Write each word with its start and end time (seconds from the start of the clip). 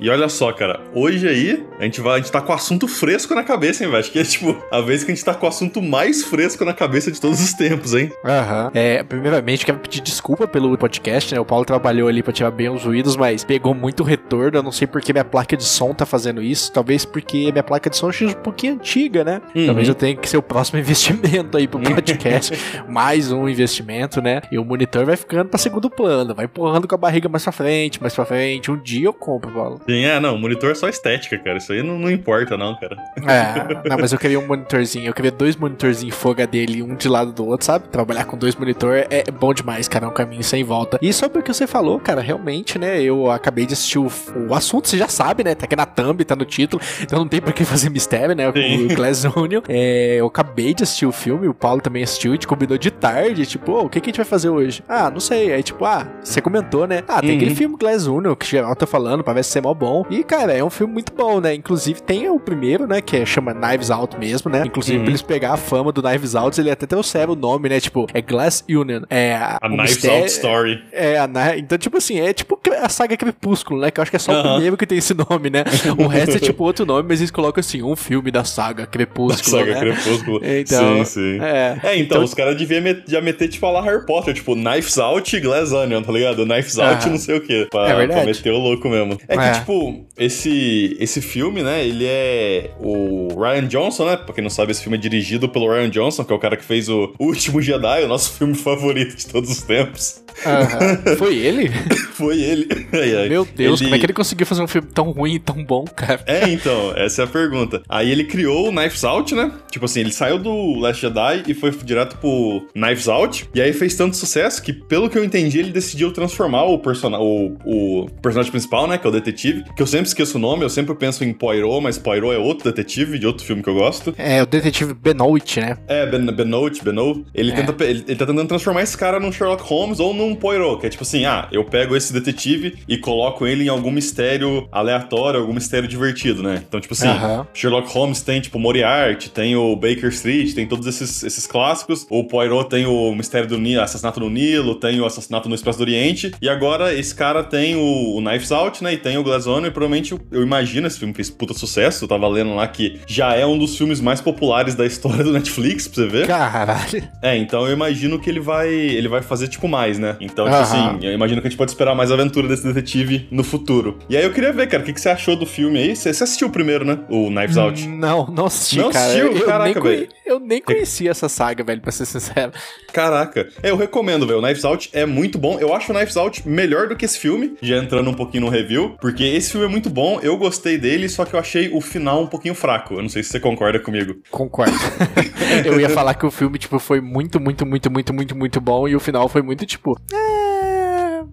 E 0.00 0.08
olha 0.08 0.30
só, 0.30 0.50
cara, 0.50 0.80
hoje 0.94 1.28
aí 1.28 1.66
a 1.78 1.84
gente 1.84 2.00
vai, 2.00 2.14
a 2.14 2.22
gente 2.22 2.32
tá 2.32 2.40
com 2.40 2.52
o 2.52 2.54
assunto 2.54 2.88
fresco 2.88 3.34
na 3.34 3.44
cabeça, 3.44 3.84
hein, 3.84 3.90
velho? 3.90 4.00
Acho 4.00 4.10
que 4.10 4.18
é 4.18 4.24
tipo 4.24 4.56
a 4.70 4.80
vez 4.80 5.04
que 5.04 5.12
a 5.12 5.14
gente 5.14 5.22
tá 5.22 5.34
com 5.34 5.44
o 5.44 5.48
assunto 5.48 5.82
mais 5.82 6.24
fresco 6.24 6.64
na 6.64 6.72
cabeça 6.72 7.12
de 7.12 7.20
todos 7.20 7.38
os 7.38 7.52
tempos, 7.52 7.92
hein? 7.92 8.10
Aham. 8.24 8.64
Uhum. 8.64 8.70
É, 8.72 9.02
primeiramente, 9.02 9.66
quero 9.66 9.78
pedir 9.78 10.00
desculpa 10.00 10.48
pelo 10.48 10.76
podcast, 10.78 11.34
né? 11.34 11.40
O 11.40 11.44
Paulo 11.44 11.66
trabalhou 11.66 12.08
ali 12.08 12.22
pra 12.22 12.32
tirar 12.32 12.50
bem 12.50 12.70
os 12.70 12.82
ruídos, 12.82 13.14
mas 13.14 13.44
pegou 13.44 13.74
muito 13.74 14.02
retorno. 14.02 14.56
Eu 14.56 14.62
não 14.62 14.72
sei 14.72 14.86
porque 14.86 15.12
minha 15.12 15.24
placa 15.24 15.54
de 15.54 15.64
som 15.64 15.92
tá 15.92 16.06
fazendo 16.06 16.42
isso. 16.42 16.72
Talvez 16.72 17.04
porque 17.04 17.52
minha 17.52 17.62
placa 17.62 17.90
de 17.90 17.96
som 17.98 18.10
seja 18.10 18.30
um 18.30 18.40
pouquinho 18.40 18.74
antiga, 18.74 19.22
né? 19.22 19.42
Uhum. 19.54 19.66
Talvez 19.66 19.86
eu 19.86 19.94
tenha 19.94 20.16
que 20.16 20.28
ser 20.28 20.38
o 20.38 20.42
próximo 20.42 20.78
investimento 20.80 21.58
aí 21.58 21.68
pro 21.68 21.78
podcast. 21.78 22.54
mais 22.88 23.30
um 23.30 23.46
investimento, 23.46 24.22
né? 24.22 24.40
E 24.50 24.58
o 24.58 24.64
monitor 24.64 25.04
vai 25.04 25.16
ficando 25.16 25.50
pra 25.50 25.58
segundo 25.58 25.90
plano, 25.90 26.34
vai 26.34 26.46
empurrando 26.46 26.88
com 26.88 26.94
a 26.94 26.98
barriga 26.98 27.28
mais 27.28 27.42
pra 27.42 27.52
frente, 27.52 28.00
mais 28.00 28.14
pra 28.14 28.24
frente. 28.24 28.70
Um 28.70 28.78
dia 28.78 29.06
eu 29.06 29.12
compro, 29.12 29.50
Paulo. 29.50 29.80
Sim, 29.90 30.04
é, 30.04 30.20
não, 30.20 30.38
monitor 30.38 30.70
é 30.70 30.74
só 30.74 30.88
estética, 30.88 31.36
cara. 31.38 31.58
Isso 31.58 31.72
aí 31.72 31.82
não, 31.82 31.98
não 31.98 32.10
importa, 32.10 32.56
não, 32.56 32.78
cara. 32.78 32.96
É, 33.16 33.74
não, 33.88 33.98
mas 33.98 34.12
eu 34.12 34.18
queria 34.18 34.38
um 34.38 34.46
monitorzinho. 34.46 35.06
Eu 35.06 35.12
queria 35.12 35.32
dois 35.32 35.56
monitorzinhos 35.56 36.14
Full 36.14 36.30
HD 36.32 36.62
ali, 36.62 36.82
um 36.82 36.94
de 36.94 37.08
lado 37.08 37.32
do 37.32 37.44
outro, 37.44 37.66
sabe? 37.66 37.88
Trabalhar 37.88 38.24
com 38.24 38.36
dois 38.36 38.54
monitor 38.54 39.04
é 39.10 39.24
bom 39.32 39.52
demais, 39.52 39.88
cara. 39.88 40.06
É 40.06 40.08
um 40.08 40.12
caminho 40.12 40.44
sem 40.44 40.62
volta. 40.62 40.98
E 41.02 41.12
sobre 41.12 41.40
o 41.40 41.42
que 41.42 41.52
você 41.52 41.66
falou, 41.66 41.98
cara, 41.98 42.20
realmente, 42.20 42.78
né? 42.78 43.02
Eu 43.02 43.30
acabei 43.30 43.66
de 43.66 43.72
assistir 43.72 43.98
o, 43.98 44.08
o 44.48 44.54
assunto, 44.54 44.88
você 44.88 44.96
já 44.96 45.08
sabe, 45.08 45.42
né? 45.42 45.56
Tá 45.56 45.64
aqui 45.64 45.74
na 45.74 45.86
thumb, 45.86 46.24
tá 46.24 46.36
no 46.36 46.44
título. 46.44 46.80
Então 47.02 47.18
não 47.18 47.26
tem 47.26 47.40
pra 47.40 47.52
que 47.52 47.64
fazer 47.64 47.90
mistério, 47.90 48.34
né? 48.36 48.52
Sim. 48.52 48.86
O 48.86 48.94
Glass 48.94 49.24
Onion. 49.24 49.62
É, 49.68 50.16
eu 50.16 50.26
acabei 50.26 50.72
de 50.72 50.84
assistir 50.84 51.06
o 51.06 51.12
filme, 51.12 51.48
o 51.48 51.54
Paulo 51.54 51.80
também 51.80 52.04
assistiu, 52.04 52.30
a 52.30 52.34
gente 52.34 52.46
combinou 52.46 52.78
de 52.78 52.92
tarde. 52.92 53.44
Tipo, 53.44 53.72
oh, 53.72 53.84
o 53.86 53.88
que, 53.88 54.00
que 54.00 54.08
a 54.08 54.10
gente 54.10 54.18
vai 54.18 54.26
fazer 54.26 54.50
hoje? 54.50 54.84
Ah, 54.88 55.10
não 55.10 55.20
sei. 55.20 55.52
Aí, 55.52 55.62
tipo, 55.62 55.84
ah, 55.84 56.06
você 56.22 56.40
comentou, 56.40 56.86
né? 56.86 57.02
Ah, 57.08 57.20
tem 57.20 57.30
uhum. 57.30 57.36
aquele 57.36 57.54
filme 57.54 57.76
Glass 57.76 58.06
Onion 58.06 58.36
que 58.36 58.46
geral 58.46 58.76
tá 58.76 58.86
falando, 58.86 59.24
parece 59.24 59.50
ser 59.50 59.60
mó 59.60 59.74
bom. 59.80 60.04
E, 60.10 60.22
cara, 60.22 60.52
é 60.52 60.62
um 60.62 60.68
filme 60.68 60.92
muito 60.92 61.12
bom, 61.14 61.40
né? 61.40 61.54
Inclusive 61.54 62.02
tem 62.02 62.28
o 62.28 62.38
primeiro, 62.38 62.86
né? 62.86 63.00
Que 63.00 63.16
é, 63.16 63.26
chama 63.26 63.54
Knives 63.54 63.90
Out 63.90 64.18
mesmo, 64.18 64.50
né? 64.50 64.64
Inclusive, 64.66 64.98
uhum. 64.98 65.04
pra 65.04 65.10
eles 65.10 65.22
pegar 65.22 65.54
a 65.54 65.56
fama 65.56 65.90
do 65.90 66.02
Knives 66.02 66.34
Out, 66.34 66.60
ele 66.60 66.70
até 66.70 66.86
trouxeram 66.86 67.32
o 67.32 67.36
nome, 67.36 67.70
né? 67.70 67.80
Tipo, 67.80 68.06
é 68.12 68.20
Glass 68.20 68.62
Union. 68.68 69.02
É, 69.08 69.34
a 69.34 69.58
Knives 69.62 69.94
mistério, 69.94 70.18
Out 70.18 70.30
Story. 70.30 70.84
É, 70.92 71.18
a, 71.18 71.56
então, 71.56 71.78
tipo 71.78 71.96
assim, 71.96 72.20
é 72.20 72.32
tipo 72.34 72.60
a 72.80 72.88
saga 72.88 73.16
Crepúsculo, 73.16 73.80
né? 73.80 73.90
Que 73.90 74.00
eu 74.00 74.02
acho 74.02 74.10
que 74.10 74.16
é 74.16 74.20
só 74.20 74.32
uhum. 74.32 74.40
o 74.40 74.52
primeiro 74.52 74.76
que 74.76 74.86
tem 74.86 74.98
esse 74.98 75.14
nome, 75.14 75.48
né? 75.48 75.64
O 75.98 76.06
resto 76.06 76.36
é 76.36 76.38
tipo 76.38 76.62
outro 76.62 76.84
nome, 76.84 77.08
mas 77.08 77.20
eles 77.20 77.30
colocam 77.30 77.60
assim, 77.60 77.82
um 77.82 77.96
filme 77.96 78.30
da 78.30 78.44
saga 78.44 78.86
Crepúsculo. 78.86 79.56
Da 79.56 79.64
saga 79.64 79.74
né? 79.74 79.80
Crepúsculo. 79.80 80.40
Então, 80.60 81.04
sim, 81.04 81.36
sim. 81.38 81.38
É, 81.40 81.78
é 81.82 81.96
então, 81.96 82.18
então, 82.18 82.24
os 82.24 82.34
caras 82.34 82.56
deviam 82.56 82.82
met, 82.82 83.02
já 83.06 83.20
meter, 83.20 83.48
tipo, 83.48 83.70
lá 83.70 83.80
Harry 83.82 84.04
Potter, 84.04 84.34
tipo, 84.34 84.54
Knives 84.54 84.98
Out 84.98 85.36
e 85.36 85.40
Glass 85.40 85.72
Onion, 85.72 86.02
tá 86.02 86.12
ligado? 86.12 86.44
Knives 86.44 86.78
Out 86.78 87.04
uhum. 87.04 87.12
não 87.12 87.18
sei 87.18 87.36
o 87.36 87.40
quê. 87.40 87.66
Pra, 87.70 87.88
é 87.88 87.96
verdade. 87.96 88.20
pra 88.20 88.24
meter 88.24 88.52
o 88.52 88.58
louco 88.58 88.88
mesmo. 88.88 89.18
É, 89.28 89.34
é. 89.34 89.38
que, 89.38 89.58
tipo, 89.60 89.69
Liverpool 89.70 90.09
esse 90.20 90.96
esse, 91.00 91.20
filme, 91.20 91.62
né, 91.62 91.84
ele 91.84 92.04
é 92.06 92.70
o 92.78 93.28
Ryan 93.40 93.66
Johnson, 93.66 94.04
né? 94.04 94.16
Pra 94.16 94.34
quem 94.34 94.42
não 94.42 94.50
sabe, 94.50 94.72
esse 94.72 94.82
filme 94.82 94.98
é 94.98 95.00
dirigido 95.00 95.48
pelo 95.48 95.72
Ryan 95.72 95.88
Johnson, 95.88 96.24
que 96.24 96.32
é 96.32 96.36
o 96.36 96.38
cara 96.38 96.56
que 96.56 96.64
fez 96.64 96.88
o 96.88 97.12
Último 97.18 97.62
Jedi, 97.62 98.04
o 98.04 98.08
nosso 98.08 98.32
filme 98.38 98.54
favorito 98.54 99.16
de 99.16 99.26
todos 99.26 99.50
os 99.50 99.62
tempos. 99.62 100.22
Uhum. 100.44 101.16
Foi 101.16 101.36
ele? 101.36 101.68
Foi 102.12 102.40
ele. 102.40 102.68
Ai, 102.92 103.16
ai. 103.16 103.28
Meu 103.28 103.44
Deus, 103.44 103.80
ele... 103.80 103.88
como 103.88 103.96
é 103.96 103.98
que 103.98 104.06
ele 104.06 104.12
conseguiu 104.12 104.46
fazer 104.46 104.62
um 104.62 104.68
filme 104.68 104.88
tão 104.92 105.10
ruim 105.10 105.34
e 105.34 105.38
tão 105.38 105.62
bom, 105.64 105.84
cara? 105.84 106.22
É, 106.26 106.48
então, 106.48 106.92
essa 106.96 107.22
é 107.22 107.24
a 107.24 107.28
pergunta. 107.28 107.82
Aí 107.88 108.10
ele 108.10 108.24
criou 108.24 108.68
o 108.68 108.72
Knives 108.72 109.04
Out, 109.04 109.34
né? 109.34 109.52
Tipo 109.70 109.86
assim, 109.86 110.00
ele 110.00 110.12
saiu 110.12 110.38
do 110.38 110.78
Last 110.78 111.00
Jedi 111.00 111.44
e 111.48 111.54
foi 111.54 111.70
direto 111.70 112.16
pro 112.18 112.66
Knives 112.74 113.08
Out. 113.08 113.48
E 113.54 113.60
aí 113.60 113.72
fez 113.72 113.94
tanto 113.94 114.16
sucesso 114.16 114.62
que, 114.62 114.72
pelo 114.72 115.08
que 115.08 115.18
eu 115.18 115.24
entendi, 115.24 115.58
ele 115.58 115.72
decidiu 115.72 116.12
transformar 116.12 116.64
o, 116.64 116.78
person... 116.78 117.12
o, 117.14 117.56
o 117.64 118.10
personagem 118.22 118.50
principal, 118.50 118.86
né? 118.86 118.98
Que 118.98 119.06
é 119.06 119.10
o 119.10 119.12
detetive. 119.12 119.64
Que 119.74 119.82
eu 119.82 119.86
sempre 119.86 120.09
esqueço 120.10 120.38
o 120.38 120.40
nome, 120.40 120.62
eu 120.64 120.70
sempre 120.70 120.94
penso 120.94 121.24
em 121.24 121.32
Poirot, 121.32 121.82
mas 121.82 121.98
Poirot 121.98 122.34
é 122.34 122.38
outro 122.38 122.70
detetive 122.70 123.18
de 123.18 123.26
outro 123.26 123.44
filme 123.44 123.62
que 123.62 123.68
eu 123.68 123.74
gosto. 123.74 124.14
É, 124.18 124.42
o 124.42 124.46
detetive 124.46 124.94
Benoit, 124.94 125.60
né? 125.60 125.76
É, 125.88 126.06
ben, 126.06 126.26
Benoit, 126.26 126.82
Benoit. 126.84 127.24
Ele, 127.34 127.52
é. 127.52 127.54
tenta, 127.54 127.84
ele, 127.84 128.04
ele 128.06 128.16
tá 128.16 128.26
tentando 128.26 128.48
transformar 128.48 128.82
esse 128.82 128.96
cara 128.96 129.18
num 129.18 129.32
Sherlock 129.32 129.62
Holmes 129.62 130.00
ou 130.00 130.12
num 130.14 130.34
Poirot, 130.34 130.80
que 130.80 130.86
é 130.86 130.90
tipo 130.90 131.02
assim, 131.02 131.24
ah, 131.24 131.48
eu 131.52 131.64
pego 131.64 131.96
esse 131.96 132.12
detetive 132.12 132.78
e 132.88 132.98
coloco 132.98 133.46
ele 133.46 133.64
em 133.64 133.68
algum 133.68 133.90
mistério 133.90 134.68
aleatório, 134.70 135.40
algum 135.40 135.52
mistério 135.52 135.88
divertido, 135.88 136.42
né? 136.42 136.62
Então, 136.66 136.80
tipo 136.80 136.94
assim, 136.94 137.08
uh 137.08 137.12
-huh. 137.12 137.46
Sherlock 137.54 137.92
Holmes 137.92 138.22
tem, 138.22 138.40
tipo, 138.40 138.58
Moriarty, 138.58 139.30
tem 139.30 139.56
o 139.56 139.74
Baker 139.76 140.08
Street, 140.08 140.54
tem 140.54 140.66
todos 140.66 140.86
esses, 140.86 141.22
esses 141.22 141.46
clássicos. 141.46 142.06
O 142.10 142.24
Poirot 142.24 142.68
tem 142.68 142.86
o 142.86 143.14
mistério 143.14 143.48
do 143.48 143.58
Nilo, 143.58 143.82
assassinato 143.82 144.20
no 144.20 144.30
Nilo, 144.30 144.74
tem 144.74 145.00
o 145.00 145.04
assassinato 145.04 145.48
no 145.48 145.54
Expresso 145.54 145.78
do 145.78 145.82
Oriente. 145.82 146.32
E 146.40 146.48
agora 146.48 146.94
esse 146.94 147.14
cara 147.14 147.42
tem 147.42 147.76
o, 147.76 148.16
o 148.16 148.20
Knives 148.20 148.52
Out, 148.52 148.82
né? 148.82 148.94
E 148.94 148.96
tem 148.96 149.18
o 149.18 149.22
Glass 149.22 149.46
Onion, 149.46 149.68
e 149.68 149.70
provavelmente 149.70 149.99
eu 150.30 150.42
imagino 150.42 150.86
esse 150.86 150.98
filme 150.98 151.14
fez 151.14 151.30
puta 151.30 151.54
sucesso. 151.54 152.04
Eu 152.04 152.08
tava 152.08 152.26
lendo 152.28 152.54
lá 152.54 152.66
que 152.66 153.00
já 153.06 153.34
é 153.34 153.44
um 153.44 153.58
dos 153.58 153.76
filmes 153.76 154.00
mais 154.00 154.20
populares 154.20 154.74
da 154.74 154.86
história 154.86 155.22
do 155.24 155.32
Netflix, 155.32 155.86
pra 155.86 156.02
você 156.02 156.08
ver. 156.08 156.26
Caralho. 156.26 157.08
É, 157.22 157.36
então 157.36 157.66
eu 157.66 157.72
imagino 157.72 158.18
que 158.18 158.30
ele 158.30 158.40
vai 158.40 158.70
ele 158.70 159.08
vai 159.08 159.22
fazer, 159.22 159.48
tipo, 159.48 159.68
mais, 159.68 159.98
né? 159.98 160.16
Então, 160.20 160.44
tipo 160.46 160.56
assim, 160.56 160.98
eu 161.02 161.12
imagino 161.12 161.40
que 161.40 161.46
a 161.46 161.50
gente 161.50 161.58
pode 161.58 161.70
esperar 161.70 161.94
mais 161.94 162.10
aventura 162.10 162.48
desse 162.48 162.64
detetive 162.64 163.28
no 163.30 163.44
futuro. 163.44 163.98
E 164.08 164.16
aí 164.16 164.24
eu 164.24 164.32
queria 164.32 164.52
ver, 164.52 164.66
cara, 164.68 164.82
o 164.82 164.86
que, 164.86 164.92
que 164.92 165.00
você 165.00 165.08
achou 165.08 165.36
do 165.36 165.46
filme 165.46 165.78
aí? 165.78 165.96
Você, 165.96 166.12
você 166.12 166.24
assistiu 166.24 166.48
o 166.48 166.50
primeiro, 166.50 166.84
né? 166.84 166.98
O 167.08 167.30
Knives 167.30 167.56
Out? 167.56 167.86
Não, 167.88 168.26
não 168.26 168.46
assisti, 168.46 168.78
não 168.78 168.90
cara. 168.90 169.06
Assistiu? 169.06 169.36
Eu, 169.36 169.46
Caraca, 169.46 169.80
velho. 169.80 170.08
Eu 170.26 170.38
nem 170.38 170.60
conhecia 170.60 171.10
essa 171.10 171.28
saga, 171.28 171.64
velho, 171.64 171.80
pra 171.80 171.90
ser 171.90 172.06
sincero. 172.06 172.52
Caraca. 172.92 173.48
É, 173.62 173.70
eu 173.70 173.76
recomendo, 173.76 174.26
velho. 174.26 174.38
O 174.38 174.42
Knives 174.42 174.64
Out 174.64 174.90
é 174.92 175.06
muito 175.06 175.38
bom. 175.38 175.58
Eu 175.58 175.74
acho 175.74 175.92
o 175.92 175.94
Knives 175.94 176.16
Out 176.16 176.48
melhor 176.48 176.88
do 176.88 176.96
que 176.96 177.04
esse 177.04 177.18
filme, 177.18 177.56
já 177.62 177.78
entrando 177.78 178.10
um 178.10 178.14
pouquinho 178.14 178.44
no 178.44 178.50
review, 178.50 178.96
porque 179.00 179.24
esse 179.24 179.50
filme 179.50 179.66
é 179.66 179.68
muito 179.68 179.79
bom, 179.88 180.18
eu 180.20 180.36
gostei 180.36 180.76
dele, 180.76 181.08
só 181.08 181.24
que 181.24 181.34
eu 181.34 181.40
achei 181.40 181.70
o 181.72 181.80
final 181.80 182.22
um 182.22 182.26
pouquinho 182.26 182.54
fraco. 182.54 182.94
Eu 182.94 183.02
não 183.02 183.08
sei 183.08 183.22
se 183.22 183.30
você 183.30 183.40
concorda 183.40 183.78
comigo. 183.78 184.16
Concordo. 184.30 184.74
eu 185.64 185.80
ia 185.80 185.88
falar 185.88 186.14
que 186.14 186.26
o 186.26 186.30
filme, 186.30 186.58
tipo, 186.58 186.78
foi 186.78 187.00
muito, 187.00 187.40
muito, 187.40 187.64
muito, 187.64 187.90
muito, 187.90 188.12
muito, 188.12 188.36
muito 188.36 188.60
bom 188.60 188.88
e 188.88 188.96
o 188.96 189.00
final 189.00 189.28
foi 189.28 189.42
muito, 189.42 189.64
tipo. 189.64 189.96
É, 190.12 190.49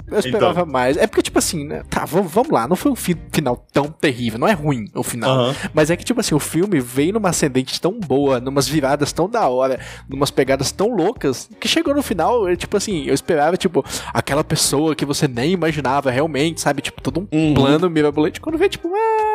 eu 0.09 0.19
esperava 0.19 0.61
então. 0.61 0.65
mais. 0.71 0.97
É 0.97 1.05
porque, 1.05 1.21
tipo 1.21 1.37
assim, 1.37 1.65
né? 1.65 1.83
Tá, 1.89 2.05
vamos, 2.05 2.49
lá. 2.49 2.67
Não 2.67 2.75
foi 2.75 2.91
um 2.91 2.95
fi 2.95 3.15
final 3.31 3.65
tão 3.71 3.85
terrível. 3.85 4.39
Não 4.39 4.47
é 4.47 4.53
ruim 4.53 4.85
o 4.93 5.03
final. 5.03 5.47
Uhum. 5.47 5.55
Mas 5.73 5.89
é 5.89 5.97
que, 5.97 6.05
tipo 6.05 6.19
assim, 6.19 6.33
o 6.33 6.39
filme 6.39 6.79
veio 6.79 7.13
numa 7.13 7.29
ascendente 7.29 7.79
tão 7.79 7.99
boa, 7.99 8.39
numas 8.39 8.67
viradas 8.67 9.11
tão 9.11 9.29
da 9.29 9.47
hora, 9.47 9.79
numas 10.09 10.31
pegadas 10.31 10.71
tão 10.71 10.95
loucas, 10.95 11.49
que 11.59 11.67
chegou 11.67 11.93
no 11.93 12.01
final, 12.01 12.55
tipo 12.55 12.77
assim, 12.77 13.05
eu 13.05 13.13
esperava, 13.13 13.57
tipo, 13.57 13.83
aquela 14.13 14.43
pessoa 14.43 14.95
que 14.95 15.05
você 15.05 15.27
nem 15.27 15.51
imaginava 15.51 16.09
realmente, 16.09 16.61
sabe? 16.61 16.81
Tipo, 16.81 17.01
todo 17.01 17.19
um 17.19 17.27
uhum. 17.31 17.53
plano 17.53 17.89
mirabolante. 17.89 18.39
Quando 18.39 18.57
vê, 18.57 18.69
tipo, 18.69 18.89
ah 18.93 19.26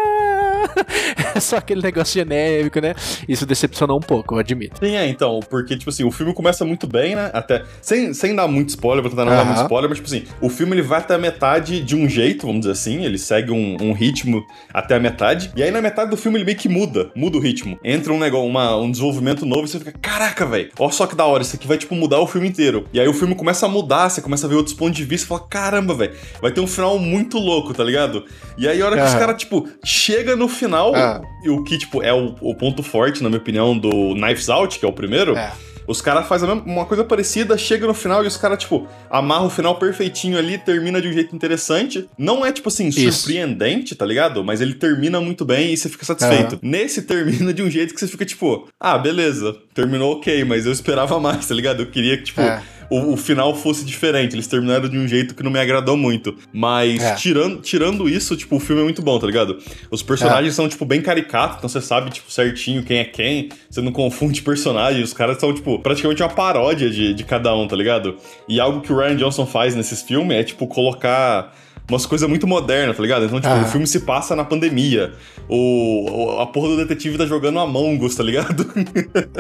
é 1.35 1.41
só 1.41 1.57
aquele 1.57 1.83
negócio 1.83 2.15
genérico, 2.15 2.81
né? 2.81 2.95
Isso 3.29 3.47
decepcionou 3.47 3.99
um 3.99 4.01
pouco, 4.01 4.35
eu 4.35 4.39
admito. 4.39 4.85
Sim, 4.85 4.97
é, 4.97 5.07
então, 5.07 5.41
porque, 5.49 5.77
tipo 5.77 5.91
assim, 5.91 6.05
o 6.05 6.11
filme 6.11 6.35
começa 6.35 6.65
muito 6.65 6.87
bem, 6.87 7.15
né? 7.15 7.31
Até. 7.33 7.65
Sem, 7.81 8.13
sem 8.15 8.35
dar 8.35 8.49
muito 8.49 8.71
spoiler, 8.71 9.03
vou 9.03 9.11
tentar 9.11 9.25
não 9.25 9.33
dar 9.33 9.45
muito 9.45 9.63
spoiler, 9.63 9.89
mas, 9.89 9.99
tipo 9.99 10.09
assim, 10.09 10.25
o 10.41 10.49
filme 10.49 10.75
ele 10.75 10.83
vai 10.83 10.99
até 10.99 11.15
a 11.15 11.19
metade 11.19 11.81
de 11.81 11.97
um 11.97 12.09
jeito, 12.09 12.47
vamos 12.47 12.61
dizer 12.63 12.73
assim, 12.73 13.05
ele 13.05 13.19
segue 13.19 13.51
um, 13.51 13.77
um, 13.81 13.93
ritmo 13.93 14.45
até 14.73 14.97
a 14.97 15.01
metade, 15.01 15.53
e 15.57 15.63
aí 15.63 15.71
na 15.71 15.81
metade 15.81 16.11
do 16.11 16.17
filme 16.17 16.39
ele 16.39 16.45
meio 16.45 16.57
que 16.57 16.69
muda, 16.69 17.11
muda 17.15 17.37
o 17.37 17.41
ritmo. 17.41 17.79
Entra 17.85 18.13
um 18.13 18.19
negócio, 18.19 18.47
uma, 18.47 18.77
um 18.77 18.91
desenvolvimento 18.91 19.45
novo 19.47 19.65
e 19.65 19.69
você 19.69 19.79
fica, 19.79 19.93
caraca, 20.01 20.47
velho, 20.47 20.71
olha 20.79 20.93
só 20.93 21.07
que 21.07 21.15
da 21.15 21.25
hora, 21.25 21.43
isso 21.43 21.57
aqui 21.57 21.67
vai, 21.67 21.79
tipo, 21.79 21.95
mudar 21.95 22.19
o 22.21 22.27
filme 22.27 22.49
inteiro. 22.49 22.87
E 22.93 23.01
aí 23.01 23.09
o 23.09 23.15
filme 23.15 23.35
começa 23.35 23.67
a 23.67 23.69
mudar, 23.69 24.09
você 24.09 24.21
começa 24.21 24.47
a 24.47 24.49
ver 24.49 24.57
outros 24.57 24.75
pontos 24.75 24.97
de 24.97 25.05
vista 25.05 25.27
e 25.27 25.29
fala, 25.29 25.47
caramba, 25.49 25.95
velho, 25.95 26.15
vai 26.41 26.51
ter 26.51 26.61
um 26.61 26.67
final 26.67 26.99
muito 26.99 27.39
louco, 27.39 27.75
tá 27.75 27.85
ligado? 27.85 28.25
E 28.57 28.69
aí 28.69 28.81
a 28.81 28.87
hora 28.87 28.97
que 28.97 29.03
os 29.03 29.15
caras, 29.15 29.37
tipo, 29.37 29.69
chega 29.85 30.37
no 30.37 30.49
final, 30.53 30.95
ah. 30.95 31.21
e 31.43 31.51
o 31.51 31.65
que, 31.65 31.77
tipo, 31.79 32.03
é 32.03 32.13
o, 32.13 32.37
o, 32.41 32.55
ponto 32.55 32.83
forte, 32.83 33.23
na 33.23 33.29
minha 33.29 33.41
opinião, 33.41 33.77
do 33.77 34.15
Knives 34.15 34.49
Out, 34.49 34.79
que 34.79 34.85
é 34.85 34.89
o 34.89 34.93
primeiro. 34.93 35.37
É. 35.37 35.53
Os 35.87 36.01
caras 36.01 36.29
fazem 36.29 36.49
uma 36.49 36.85
coisa 36.85 37.03
parecida, 37.03 37.59
chega 37.59 37.87
no 37.87 37.95
final 37.95 38.23
e 38.23 38.27
os 38.27 38.37
caras, 38.37 38.59
tipo, 38.59 38.87
amarram 39.11 39.47
o 39.47 39.51
final 39.51 39.77
perfeitinho 39.79 40.39
ali, 40.39 40.57
termina 40.57 41.01
de 41.01 41.09
um 41.09 41.13
jeito 41.13 41.35
interessante. 41.35 42.09
Não 42.17 42.47
é, 42.47 42.53
tipo 42.53 42.69
assim, 42.69 42.91
surpreendente, 42.91 43.87
Isso. 43.87 43.97
tá 43.97 44.07
ligado? 44.07 44.45
Mas 44.45 44.61
ele 44.61 44.75
termina 44.75 45.21
muito 45.21 45.45
bem 45.45 45.73
e 45.73 45.77
você 45.77 45.89
fica 45.89 46.05
satisfeito. 46.05 46.53
Uhum. 46.53 46.59
Nesse 46.63 47.03
termina 47.03 47.53
de 47.53 47.63
um 47.63 47.71
jeito 47.71 47.95
que 47.95 48.01
você 48.01 48.07
fica, 48.07 48.25
tipo, 48.25 48.69
ah, 48.79 48.97
beleza, 48.97 49.57
terminou 49.75 50.15
ok, 50.15 50.45
mas 50.45 50.67
eu 50.67 50.73
esperava 50.73 51.19
mais, 51.19 51.47
tá 51.49 51.55
ligado? 51.55 51.83
Eu 51.83 51.87
queria 51.87 52.17
que, 52.17 52.25
tipo. 52.25 52.41
É 52.41 52.63
o, 52.91 53.13
o, 53.13 53.17
final 53.17 53.55
fosse 53.55 53.85
diferente. 53.85 54.35
Eles 54.35 54.47
terminaram 54.47 54.89
de 54.89 54.99
um 54.99 55.07
jeito 55.07 55.35
que 55.35 55.43
não 55.43 55.51
me 55.51 55.59
agradou 55.59 55.97
muito. 55.97 56.37
Mas, 56.53 57.03
é. 57.03 57.15
tirando, 57.15 57.61
tirando 57.61 58.09
isso, 58.09 58.37
tipo, 58.37 58.57
o 58.57 58.61
filme 58.61 58.83
é 58.83 58.85
muito 58.85 59.03
bom, 59.03 59.19
tá 59.19 59.27
ligado? 59.27 59.59
Os 59.91 60.03
personagens 60.03 60.53
é. 60.53 60.57
são, 60.57 60.69
tipo, 60.69 60.85
bem 60.85 61.01
caricatos, 61.01 61.59
então 61.59 61.69
você 61.69 61.81
sabe, 61.81 62.11
tipo, 62.11 62.31
certinho 62.31 62.83
quem 62.83 62.99
é 62.99 63.05
quem. 63.05 63.49
Você 63.71 63.81
não 63.81 63.93
confunde 63.93 64.41
personagens. 64.43 65.09
Os 65.09 65.15
caras 65.15 65.39
são, 65.39 65.53
tipo, 65.53 65.79
praticamente 65.79 66.23
uma 66.23 66.29
paródia 66.29 66.91
de, 66.91 67.15
de 67.15 67.25
cada 67.25 67.55
um, 67.55 67.67
tá 67.67 67.77
ligado? 67.77 68.17
E 68.49 68.61
algo 68.61 68.81
que 68.81 68.93
o 68.93 68.97
Ryan 68.97 69.17
Johnson 69.17 69.47
faz 69.47 69.75
nesses 69.75 70.03
filmes 70.03 70.37
é, 70.37 70.45
tipo, 70.45 70.67
colocar 70.67 71.53
umas 71.93 72.07
coisas 72.07 72.29
muito 72.29 72.47
modernas, 72.47 72.97
tá 72.97 73.03
ligado? 73.03 73.27
Então, 73.27 73.41
tipo, 73.41 73.53
ah. 73.53 73.63
o 73.63 73.67
filme 73.67 73.87
se 73.87 74.01
passa 74.01 74.35
na 74.35 74.45
pandemia. 74.45 75.13
O, 75.49 76.39
a 76.41 76.47
porra 76.47 76.69
do 76.69 76.77
detetive 76.79 77.19
tá 77.19 77.27
jogando 77.27 77.59
Among 77.59 78.05
Us, 78.05 78.15
tá 78.15 78.23
ligado? 78.23 78.67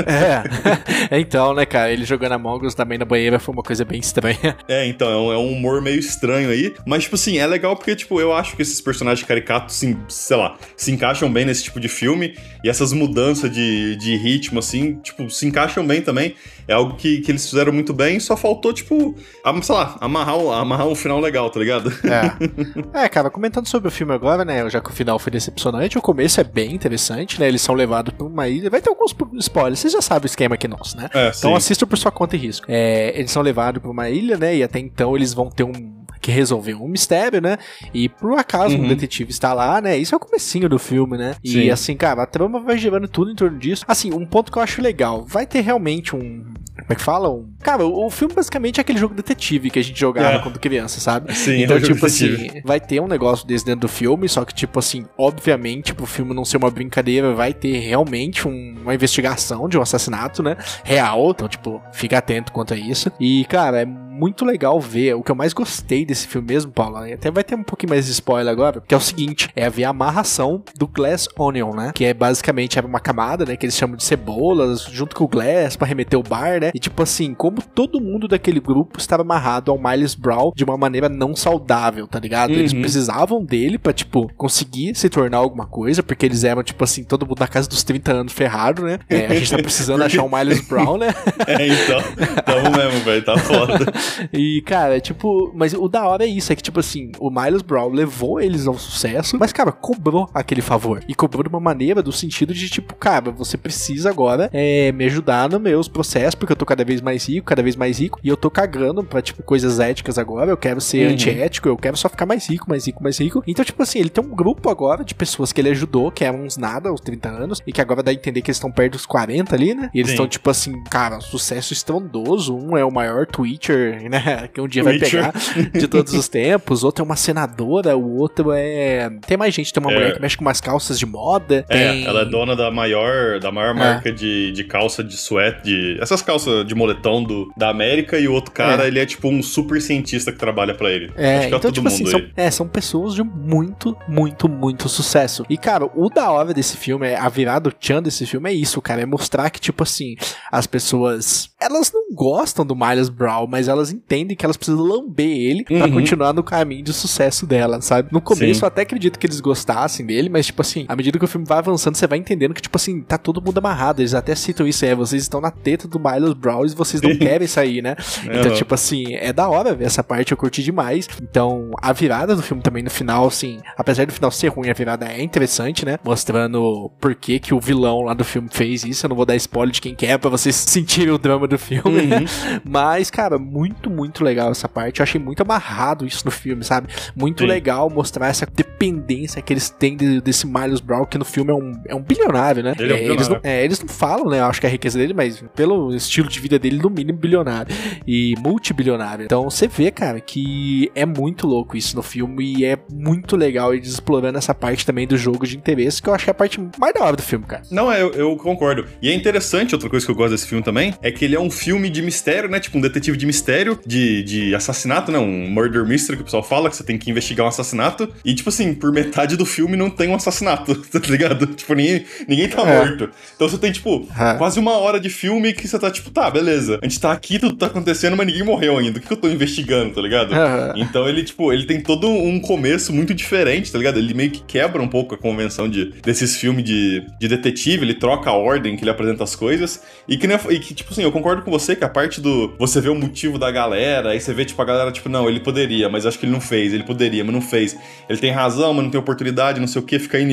é. 0.06 0.42
então, 1.18 1.54
né, 1.54 1.64
cara, 1.64 1.90
ele 1.90 2.04
jogando 2.04 2.32
Among 2.32 2.66
Us 2.66 2.74
também 2.74 2.98
na 2.98 3.04
banheira 3.04 3.38
foi 3.38 3.54
uma 3.54 3.62
coisa 3.62 3.84
bem 3.84 4.00
estranha. 4.00 4.56
É, 4.68 4.86
então, 4.86 5.10
é 5.10 5.16
um, 5.16 5.32
é 5.32 5.38
um 5.38 5.52
humor 5.52 5.80
meio 5.80 5.98
estranho 5.98 6.50
aí. 6.50 6.74
Mas, 6.86 7.04
tipo 7.04 7.14
assim, 7.14 7.38
é 7.38 7.46
legal 7.46 7.74
porque, 7.76 7.96
tipo, 7.96 8.20
eu 8.20 8.32
acho 8.32 8.54
que 8.54 8.62
esses 8.62 8.80
personagens 8.80 9.26
caricatos, 9.26 9.76
assim, 9.76 9.96
sei 10.08 10.36
lá, 10.36 10.56
se 10.76 10.92
encaixam 10.92 11.32
bem 11.32 11.44
nesse 11.44 11.64
tipo 11.64 11.80
de 11.80 11.88
filme. 11.88 12.34
E 12.62 12.68
essas 12.68 12.92
mudanças 12.92 13.50
de, 13.50 13.96
de 13.96 14.16
ritmo, 14.16 14.58
assim, 14.58 14.94
tipo, 15.02 15.28
se 15.30 15.46
encaixam 15.46 15.86
bem 15.86 16.02
também. 16.02 16.34
É 16.68 16.74
algo 16.74 16.94
que, 16.94 17.20
que 17.20 17.30
eles 17.30 17.48
fizeram 17.48 17.72
muito 17.72 17.92
bem, 17.92 18.20
só 18.20 18.36
faltou, 18.36 18.72
tipo, 18.72 19.16
sei 19.62 19.74
lá, 19.74 19.96
amarrar, 20.00 20.36
amarrar 20.60 20.86
um 20.86 20.94
final 20.94 21.18
legal, 21.20 21.50
tá 21.50 21.58
ligado? 21.58 21.92
É. 22.04 22.32
é, 22.92 23.08
cara, 23.08 23.30
comentando 23.30 23.66
sobre 23.66 23.88
o 23.88 23.90
filme 23.90 24.12
agora, 24.12 24.44
né, 24.44 24.68
já 24.68 24.80
que 24.80 24.90
o 24.90 24.92
final 24.92 25.18
foi 25.18 25.30
decepcionante, 25.32 25.98
o 25.98 26.02
começo 26.02 26.40
é 26.40 26.44
bem 26.44 26.74
interessante, 26.74 27.38
né, 27.40 27.48
eles 27.48 27.62
são 27.62 27.74
levados 27.74 28.14
pra 28.14 28.26
uma 28.26 28.48
ilha, 28.48 28.70
vai 28.70 28.80
ter 28.80 28.88
alguns 28.88 29.14
spoilers, 29.38 29.78
vocês 29.78 29.92
já 29.92 30.02
sabem 30.02 30.24
o 30.24 30.26
esquema 30.26 30.54
aqui 30.54 30.68
nosso, 30.68 30.96
né? 30.96 31.08
É, 31.14 31.32
então 31.36 31.54
assista 31.54 31.86
por 31.86 31.96
sua 31.96 32.10
conta 32.10 32.36
e 32.36 32.38
risco. 32.38 32.66
É, 32.68 33.12
eles 33.18 33.30
são 33.30 33.42
levados 33.42 33.80
pra 33.80 33.90
uma 33.90 34.08
ilha, 34.08 34.36
né, 34.36 34.56
e 34.56 34.62
até 34.62 34.78
então 34.78 35.16
eles 35.16 35.34
vão 35.34 35.50
ter 35.50 35.64
um 35.64 36.02
que 36.22 36.30
resolver 36.30 36.74
um 36.74 36.86
mistério, 36.86 37.42
né? 37.42 37.58
E 37.92 38.08
por 38.08 38.38
acaso 38.38 38.76
uhum. 38.76 38.84
um 38.84 38.88
detetive 38.88 39.30
está 39.30 39.52
lá, 39.52 39.80
né? 39.80 39.98
Isso 39.98 40.14
é 40.14 40.16
o 40.16 40.20
comecinho 40.20 40.68
do 40.68 40.78
filme, 40.78 41.18
né? 41.18 41.34
Sim. 41.44 41.62
E 41.62 41.70
assim, 41.70 41.96
cara, 41.96 42.22
a 42.22 42.26
trama 42.26 42.60
vai 42.60 42.78
girando 42.78 43.08
tudo 43.08 43.32
em 43.32 43.34
torno 43.34 43.58
disso. 43.58 43.84
Assim, 43.88 44.12
um 44.12 44.24
ponto 44.24 44.52
que 44.52 44.56
eu 44.56 44.62
acho 44.62 44.80
legal, 44.80 45.24
vai 45.26 45.44
ter 45.44 45.60
realmente 45.60 46.14
um 46.14 46.44
como 46.74 46.92
é 46.92 46.94
que 46.94 47.02
fala? 47.02 47.30
Um... 47.30 47.52
Cara, 47.60 47.86
o, 47.86 48.06
o, 48.06 48.10
filme 48.10 48.34
basicamente 48.34 48.78
é 48.78 48.80
aquele 48.80 48.98
jogo 48.98 49.14
detetive 49.14 49.70
que 49.70 49.78
a 49.78 49.82
gente 49.82 49.98
jogava 49.98 50.36
é. 50.36 50.38
quando 50.38 50.58
criança, 50.58 51.00
sabe? 51.00 51.34
Sim, 51.34 51.62
então, 51.62 51.76
é 51.76 51.80
tipo 51.80 52.04
assim, 52.06 52.62
vai 52.64 52.80
ter 52.80 53.00
um 53.00 53.06
negócio 53.06 53.46
desse 53.46 53.64
dentro 53.64 53.82
do 53.82 53.88
filme, 53.88 54.28
só 54.28 54.44
que, 54.44 54.54
tipo 54.54 54.78
assim, 54.78 55.04
obviamente, 55.18 55.94
pro 55.94 56.06
filme 56.06 56.34
não 56.34 56.44
ser 56.44 56.56
uma 56.56 56.70
brincadeira, 56.70 57.34
vai 57.34 57.52
ter 57.52 57.78
realmente 57.78 58.48
um, 58.48 58.76
uma 58.82 58.94
investigação 58.94 59.68
de 59.68 59.76
um 59.76 59.82
assassinato, 59.82 60.42
né? 60.42 60.56
Real. 60.82 61.30
Então, 61.30 61.46
tipo, 61.46 61.82
fica 61.92 62.18
atento 62.18 62.52
quanto 62.52 62.72
a 62.72 62.76
isso. 62.76 63.12
E, 63.20 63.44
cara, 63.44 63.82
é 63.82 63.86
muito 64.12 64.44
legal 64.44 64.78
ver. 64.80 65.14
O 65.14 65.22
que 65.22 65.30
eu 65.30 65.34
mais 65.34 65.52
gostei 65.52 66.04
desse 66.04 66.26
filme 66.26 66.48
mesmo, 66.48 66.70
Paulo, 66.70 66.96
até 66.98 67.30
vai 67.30 67.42
ter 67.42 67.54
um 67.54 67.62
pouquinho 67.62 67.90
mais 67.90 68.06
de 68.06 68.12
spoiler 68.12 68.52
agora, 68.52 68.82
que 68.86 68.94
é 68.94 68.96
o 68.96 69.00
seguinte: 69.00 69.48
é 69.56 69.68
ver 69.70 69.84
a 69.84 69.90
amarração 69.90 70.62
do 70.76 70.86
Glass 70.86 71.28
Onion, 71.38 71.74
né? 71.74 71.92
Que 71.94 72.04
é 72.04 72.14
basicamente 72.14 72.78
uma 72.80 73.00
camada, 73.00 73.44
né? 73.44 73.56
Que 73.56 73.66
eles 73.66 73.76
chamam 73.76 73.96
de 73.96 74.04
cebolas, 74.04 74.82
junto 74.82 75.16
com 75.16 75.24
o 75.24 75.28
Glass, 75.28 75.76
para 75.76 75.86
remeter 75.86 76.18
o 76.18 76.22
bar, 76.22 76.60
né? 76.60 76.70
E 76.74 76.78
tipo 76.78 77.02
assim, 77.02 77.34
como 77.34 77.62
todo 77.62 78.00
mundo 78.00 78.28
daquele 78.28 78.60
grupo 78.60 78.98
estava 78.98 79.22
amarrado 79.22 79.70
ao 79.70 79.78
Miles 79.78 80.14
Brown 80.14 80.52
de 80.54 80.64
uma 80.64 80.76
maneira 80.76 81.08
não 81.08 81.34
saudável, 81.34 82.06
tá 82.06 82.18
ligado? 82.18 82.50
Uhum. 82.50 82.56
Eles 82.56 82.72
precisavam 82.72 83.44
dele 83.44 83.78
para 83.78 83.92
tipo, 83.92 84.30
conseguir 84.36 84.94
se 84.94 85.08
tornar 85.08 85.38
alguma 85.38 85.66
coisa, 85.66 86.02
porque 86.02 86.26
eles 86.26 86.44
eram, 86.44 86.62
tipo 86.62 86.82
assim, 86.84 87.04
todo 87.04 87.26
mundo 87.26 87.40
na 87.40 87.48
casa 87.48 87.68
dos 87.68 87.82
30 87.82 88.12
anos 88.12 88.32
ferrado, 88.32 88.82
né? 88.82 88.98
É, 89.08 89.26
a 89.26 89.34
gente 89.34 89.50
tá 89.50 89.58
precisando 89.58 90.02
achar 90.02 90.22
o 90.22 90.28
Miles 90.28 90.60
Brown, 90.66 90.98
né? 90.98 91.14
é, 91.46 91.68
então. 91.68 92.00
Tamo 92.44 92.76
mesmo, 92.76 93.00
velho, 93.04 93.24
tá 93.24 93.38
foda. 93.38 93.78
e, 94.32 94.62
cara, 94.62 95.00
tipo, 95.00 95.52
mas 95.54 95.74
o 95.74 95.88
da 95.88 96.06
hora 96.06 96.24
é 96.24 96.28
isso, 96.28 96.52
é 96.52 96.56
que, 96.56 96.62
tipo 96.62 96.80
assim, 96.80 97.12
o 97.18 97.30
Miles 97.30 97.62
Brown 97.62 97.90
levou 97.90 98.40
eles 98.40 98.66
ao 98.66 98.78
sucesso, 98.78 99.36
mas, 99.38 99.52
cara, 99.52 99.72
cobrou 99.72 100.28
aquele 100.34 100.62
favor. 100.62 101.02
E 101.08 101.14
cobrou 101.14 101.42
de 101.42 101.48
uma 101.48 101.60
maneira 101.60 102.02
do 102.02 102.12
sentido 102.12 102.54
de, 102.54 102.68
tipo, 102.68 102.94
cara, 102.94 103.30
você 103.30 103.56
precisa 103.56 104.10
agora 104.10 104.50
é, 104.52 104.92
me 104.92 105.04
ajudar 105.04 105.48
nos 105.48 105.60
meus 105.60 105.88
processos, 105.88 106.34
porque 106.34 106.52
eu 106.52 106.56
tô 106.56 106.66
cada 106.66 106.84
vez 106.84 107.00
mais 107.00 107.28
rico, 107.28 107.46
cada 107.46 107.62
vez 107.62 107.76
mais 107.76 107.98
rico, 107.98 108.18
e 108.22 108.28
eu 108.28 108.36
tô 108.36 108.50
cagando 108.50 109.02
pra, 109.02 109.22
tipo, 109.22 109.42
coisas 109.42 109.80
éticas 109.80 110.18
agora, 110.18 110.50
eu 110.50 110.56
quero 110.56 110.80
ser 110.80 111.06
uhum. 111.06 111.12
antiético, 111.12 111.68
eu 111.68 111.76
quero 111.76 111.96
só 111.96 112.08
ficar 112.08 112.26
mais 112.26 112.48
rico, 112.48 112.68
mais 112.68 112.86
rico, 112.86 113.02
mais 113.02 113.18
rico. 113.18 113.42
Então, 113.46 113.64
tipo 113.64 113.82
assim, 113.82 113.98
ele 113.98 114.10
tem 114.10 114.24
um 114.24 114.34
grupo 114.34 114.70
agora 114.70 115.04
de 115.04 115.14
pessoas 115.14 115.52
que 115.52 115.60
ele 115.60 115.70
ajudou, 115.70 116.10
que 116.10 116.24
eram 116.24 116.42
uns 116.42 116.56
nada, 116.56 116.88
aos 116.88 117.00
30 117.00 117.28
anos, 117.28 117.62
e 117.66 117.72
que 117.72 117.80
agora 117.80 118.02
dá 118.02 118.10
a 118.10 118.14
entender 118.14 118.42
que 118.42 118.50
eles 118.50 118.56
estão 118.56 118.70
perto 118.70 118.92
dos 118.92 119.06
40 119.06 119.54
ali, 119.54 119.74
né? 119.74 119.90
E 119.94 120.00
eles 120.00 120.10
estão, 120.10 120.26
tipo 120.26 120.48
assim, 120.50 120.82
cara, 120.84 121.20
sucesso 121.20 121.72
estrondoso. 121.72 122.56
Um 122.56 122.76
é 122.76 122.84
o 122.84 122.90
maior 122.90 123.26
Twitcher 123.26 123.91
né? 124.08 124.48
Que 124.52 124.60
um 124.60 124.68
dia 124.68 124.84
Witcher. 124.84 125.22
vai 125.22 125.32
pegar 125.32 125.70
de 125.72 125.88
todos 125.88 126.12
os 126.14 126.28
tempos. 126.28 126.84
Outro 126.84 127.02
é 127.02 127.04
uma 127.04 127.16
senadora, 127.16 127.96
o 127.96 128.18
outro 128.18 128.52
é. 128.52 129.10
Tem 129.26 129.36
mais 129.36 129.54
gente, 129.54 129.72
tem 129.72 129.82
uma 129.82 129.92
é. 129.92 129.94
mulher 129.94 130.14
que 130.14 130.20
mexe 130.20 130.36
com 130.36 130.44
umas 130.44 130.60
calças 130.60 130.98
de 130.98 131.06
moda. 131.06 131.64
É, 131.68 131.92
tem... 131.92 132.06
ela 132.06 132.22
é 132.22 132.24
dona 132.24 132.54
da 132.56 132.70
maior, 132.70 133.40
da 133.40 133.50
maior 133.50 133.74
é. 133.74 133.78
marca 133.78 134.12
de, 134.12 134.52
de 134.52 134.64
calça 134.64 135.02
de 135.02 135.16
suéter, 135.16 135.62
de. 135.62 135.98
Essas 136.00 136.22
calças 136.22 136.66
de 136.66 136.74
moletom 136.74 137.22
do, 137.22 137.52
da 137.56 137.68
América, 137.68 138.18
e 138.18 138.28
o 138.28 138.32
outro 138.32 138.52
cara, 138.52 138.84
é. 138.84 138.88
ele 138.88 138.98
é 138.98 139.06
tipo 139.06 139.28
um 139.28 139.42
super 139.42 139.80
cientista 139.80 140.32
que 140.32 140.38
trabalha 140.38 140.74
para 140.74 140.90
ele. 140.90 141.12
É, 141.16 141.38
Acho 141.38 141.48
que 141.48 141.54
é 141.54 141.56
então, 141.56 141.72
tipo 141.72 141.88
assim, 141.88 142.06
são, 142.06 142.20
é, 142.36 142.50
são 142.50 142.68
pessoas 142.68 143.14
de 143.14 143.22
muito, 143.22 143.96
muito, 144.08 144.48
muito 144.48 144.88
sucesso. 144.88 145.44
E, 145.48 145.56
cara, 145.56 145.88
o 145.94 146.08
da 146.08 146.30
hora 146.30 146.52
desse 146.52 146.76
filme, 146.76 147.06
é 147.06 147.16
a 147.16 147.28
virada 147.28 147.70
do 147.70 147.76
Chan 147.78 148.02
desse 148.02 148.26
filme 148.26 148.50
é 148.50 148.52
isso, 148.52 148.80
cara. 148.80 149.02
É 149.02 149.06
mostrar 149.06 149.50
que, 149.50 149.60
tipo 149.60 149.82
assim, 149.82 150.16
as 150.50 150.66
pessoas. 150.66 151.50
Elas 151.62 151.92
não 151.92 152.12
gostam 152.12 152.64
do 152.64 152.74
Miles 152.74 153.08
Brown, 153.08 153.46
mas 153.46 153.68
elas 153.68 153.92
entendem 153.92 154.36
que 154.36 154.44
elas 154.44 154.56
precisam 154.56 154.82
lamber 154.82 155.26
ele 155.26 155.64
uhum. 155.70 155.78
para 155.78 155.90
continuar 155.90 156.32
no 156.32 156.42
caminho 156.42 156.82
de 156.82 156.92
sucesso 156.92 157.46
dela, 157.46 157.80
sabe? 157.80 158.08
No 158.12 158.20
começo 158.20 158.60
Sim. 158.60 158.64
eu 158.64 158.68
até 158.68 158.82
acredito 158.82 159.18
que 159.18 159.26
eles 159.26 159.40
gostassem 159.40 160.04
dele, 160.04 160.28
mas 160.28 160.46
tipo 160.46 160.60
assim, 160.60 160.84
à 160.88 160.96
medida 160.96 161.18
que 161.18 161.24
o 161.24 161.28
filme 161.28 161.46
vai 161.46 161.58
avançando, 161.58 161.96
você 161.96 162.06
vai 162.06 162.18
entendendo 162.18 162.54
que 162.54 162.62
tipo 162.62 162.76
assim, 162.76 163.00
tá 163.00 163.16
todo 163.16 163.40
mundo 163.40 163.58
amarrado. 163.58 164.00
Eles 164.00 164.14
até 164.14 164.34
citam 164.34 164.66
isso, 164.66 164.84
é, 164.84 164.94
vocês 164.94 165.22
estão 165.22 165.40
na 165.40 165.50
teta 165.50 165.86
do 165.86 165.98
Miles 165.98 166.34
Brown 166.34 166.66
e 166.66 166.70
vocês 166.70 167.00
não 167.00 167.14
querem 167.16 167.46
sair, 167.46 167.82
né? 167.82 167.96
Então, 168.24 168.54
tipo 168.54 168.74
assim, 168.74 169.14
é 169.14 169.32
da 169.32 169.48
hora 169.48 169.74
ver 169.74 169.84
essa 169.84 170.02
parte, 170.02 170.32
eu 170.32 170.36
curti 170.36 170.62
demais. 170.62 171.08
Então, 171.22 171.70
a 171.80 171.92
virada 171.92 172.34
do 172.34 172.42
filme 172.42 172.62
também 172.62 172.82
no 172.82 172.90
final, 172.90 173.26
assim, 173.26 173.60
apesar 173.76 174.06
do 174.06 174.12
final 174.12 174.30
ser 174.30 174.48
ruim, 174.48 174.70
a 174.70 174.74
virada 174.74 175.06
é 175.06 175.22
interessante, 175.22 175.84
né? 175.84 175.98
Mostrando 176.04 176.90
por 177.00 177.14
que 177.14 177.38
que 177.38 177.54
o 177.54 177.60
vilão 177.60 178.02
lá 178.02 178.14
do 178.14 178.24
filme 178.24 178.48
fez 178.50 178.84
isso. 178.84 179.06
Eu 179.06 179.10
não 179.10 179.16
vou 179.16 179.26
dar 179.26 179.36
spoiler 179.36 179.72
de 179.72 179.80
quem 179.80 179.94
quer 179.94 180.18
para 180.18 180.30
vocês 180.30 180.54
sentirem 180.68 181.12
o 181.12 181.18
drama 181.18 181.46
do 181.52 181.58
filme, 181.58 182.00
uhum. 182.00 182.24
Mas, 182.64 183.10
cara, 183.10 183.38
muito, 183.38 183.90
muito 183.90 184.24
legal 184.24 184.50
essa 184.50 184.68
parte. 184.68 185.00
Eu 185.00 185.04
achei 185.04 185.20
muito 185.20 185.42
amarrado 185.42 186.06
isso 186.06 186.24
no 186.24 186.30
filme, 186.30 186.64
sabe? 186.64 186.88
Muito 187.14 187.42
Sim. 187.42 187.48
legal 187.48 187.88
mostrar 187.90 188.28
essa 188.28 188.46
dependência 188.46 189.40
que 189.42 189.52
eles 189.52 189.70
têm 189.70 189.96
de, 189.96 190.20
desse 190.20 190.46
Miles 190.46 190.80
Brown, 190.80 191.04
que 191.04 191.18
no 191.18 191.24
filme 191.24 191.50
é 191.50 191.54
um, 191.54 191.72
é 191.88 191.94
um 191.94 192.02
bilionário, 192.02 192.62
né? 192.62 192.74
Ele 192.78 192.92
é, 192.92 192.96
um 192.96 192.98
bilionário. 192.98 193.12
Eles, 193.12 193.28
não, 193.28 193.40
é, 193.42 193.64
eles 193.64 193.80
não 193.80 193.88
falam, 193.88 194.28
né? 194.28 194.40
Eu 194.40 194.46
acho 194.46 194.60
que 194.60 194.66
é 194.66 194.68
a 194.68 194.72
riqueza 194.72 194.98
dele, 194.98 195.14
mas 195.14 195.42
pelo 195.54 195.94
estilo 195.94 196.28
de 196.28 196.40
vida 196.40 196.58
dele, 196.58 196.78
no 196.78 196.90
mínimo 196.90 197.18
bilionário. 197.18 197.74
E 198.06 198.34
multibilionário. 198.38 199.24
Então 199.24 199.48
você 199.48 199.68
vê, 199.68 199.90
cara, 199.90 200.20
que 200.20 200.90
é 200.94 201.04
muito 201.06 201.46
louco 201.46 201.76
isso 201.76 201.94
no 201.96 202.02
filme 202.02 202.58
e 202.58 202.64
é 202.64 202.78
muito 202.90 203.36
legal 203.36 203.74
eles 203.74 203.88
explorando 203.88 204.38
essa 204.38 204.54
parte 204.54 204.84
também 204.84 205.06
do 205.06 205.16
jogo 205.16 205.46
de 205.46 205.56
interesse, 205.56 206.02
que 206.02 206.08
eu 206.08 206.14
acho 206.14 206.24
que 206.24 206.30
é 206.30 206.32
a 206.32 206.34
parte 206.34 206.60
mais 206.78 206.94
da 206.94 207.04
hora 207.04 207.16
do 207.16 207.22
filme, 207.22 207.44
cara. 207.44 207.62
Não, 207.70 207.92
eu, 207.92 208.10
eu 208.12 208.36
concordo. 208.36 208.86
E 209.00 209.08
é 209.10 209.14
interessante, 209.14 209.74
outra 209.74 209.88
coisa 209.88 210.04
que 210.04 210.10
eu 210.10 210.16
gosto 210.16 210.30
desse 210.30 210.46
filme 210.46 210.62
também, 210.62 210.94
é 211.02 211.10
que 211.10 211.24
ele 211.24 211.34
é 211.34 211.40
um 211.40 211.41
filme 211.50 211.88
de 211.90 212.02
mistério, 212.02 212.48
né? 212.48 212.60
Tipo 212.60 212.78
um 212.78 212.80
detetive 212.80 213.16
de 213.16 213.26
mistério, 213.26 213.78
de, 213.86 214.22
de 214.22 214.54
assassinato, 214.54 215.10
né? 215.10 215.18
Um 215.18 215.50
murder 215.50 215.84
mystery 215.84 216.16
que 216.16 216.22
o 216.22 216.24
pessoal 216.24 216.42
fala, 216.42 216.68
que 216.68 216.76
você 216.76 216.84
tem 216.84 216.98
que 216.98 217.10
investigar 217.10 217.46
um 217.46 217.48
assassinato. 217.48 218.08
E, 218.24 218.34
tipo 218.34 218.48
assim, 218.48 218.74
por 218.74 218.92
metade 218.92 219.36
do 219.36 219.44
filme 219.44 219.76
não 219.76 219.90
tem 219.90 220.08
um 220.08 220.14
assassinato, 220.14 220.74
tá 220.88 221.00
ligado? 221.08 221.46
Tipo, 221.46 221.74
ninguém, 221.74 222.04
ninguém 222.28 222.48
tá 222.48 222.62
é. 222.62 222.78
morto. 222.78 223.10
Então 223.34 223.48
você 223.48 223.58
tem, 223.58 223.72
tipo, 223.72 224.06
é. 224.18 224.34
quase 224.34 224.58
uma 224.58 224.72
hora 224.72 224.98
de 224.98 225.08
filme 225.08 225.52
que 225.52 225.66
você 225.66 225.78
tá, 225.78 225.90
tipo, 225.90 226.10
tá, 226.10 226.30
beleza. 226.30 226.78
A 226.82 226.86
gente 226.86 227.00
tá 227.00 227.12
aqui, 227.12 227.38
tudo 227.38 227.56
tá 227.56 227.66
acontecendo, 227.66 228.16
mas 228.16 228.26
ninguém 228.26 228.42
morreu 228.42 228.78
ainda. 228.78 228.98
O 228.98 229.00
que, 229.00 229.06
que 229.06 229.12
eu 229.12 229.16
tô 229.16 229.28
investigando, 229.28 229.94
tá 229.94 230.00
ligado? 230.00 230.34
É. 230.34 230.72
Então 230.76 231.08
ele, 231.08 231.22
tipo, 231.22 231.52
ele 231.52 231.64
tem 231.64 231.80
todo 231.80 232.08
um 232.08 232.40
começo 232.40 232.92
muito 232.92 233.14
diferente, 233.14 233.70
tá 233.70 233.78
ligado? 233.78 233.98
Ele 233.98 234.14
meio 234.14 234.30
que 234.30 234.42
quebra 234.42 234.82
um 234.82 234.88
pouco 234.88 235.14
a 235.14 235.18
convenção 235.18 235.68
de, 235.68 235.92
desses 236.02 236.36
filmes 236.36 236.64
de, 236.64 237.04
de 237.18 237.28
detetive, 237.28 237.84
ele 237.84 237.94
troca 237.94 238.30
a 238.30 238.34
ordem 238.34 238.76
que 238.76 238.84
ele 238.84 238.90
apresenta 238.90 239.24
as 239.24 239.34
coisas. 239.34 239.82
E 240.08 240.16
que, 240.16 240.26
e 240.26 240.60
que, 240.60 240.74
tipo 240.74 240.92
assim, 240.92 241.02
eu 241.02 241.12
concordo 241.12 241.31
com 241.40 241.50
você 241.50 241.74
que 241.74 241.84
a 241.84 241.88
parte 241.88 242.20
do 242.20 242.52
você 242.58 242.78
vê 242.78 242.90
o 242.90 242.94
motivo 242.94 243.38
da 243.38 243.50
galera, 243.50 244.10
aí 244.10 244.20
você 244.20 244.34
vê, 244.34 244.44
tipo, 244.44 244.60
a 244.60 244.64
galera, 244.66 244.92
tipo, 244.92 245.08
não, 245.08 245.30
ele 245.30 245.40
poderia, 245.40 245.88
mas 245.88 246.04
acho 246.04 246.18
que 246.18 246.26
ele 246.26 246.32
não 246.32 246.40
fez, 246.42 246.74
ele 246.74 246.84
poderia, 246.84 247.24
mas 247.24 247.32
não 247.32 247.40
fez. 247.40 247.74
Ele 248.08 248.18
tem 248.18 248.30
razão, 248.30 248.74
mas 248.74 248.84
não 248.84 248.90
tem 248.90 249.00
oportunidade, 249.00 249.60
não 249.60 249.66
sei 249.66 249.80
o 249.80 249.84
que, 249.84 249.98
fica 249.98 250.20
indo. 250.20 250.32